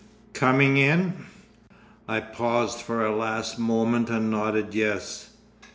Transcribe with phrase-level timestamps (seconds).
[0.33, 1.25] "Coming in?"
[2.07, 5.27] I paused for a last moment and nodded yes.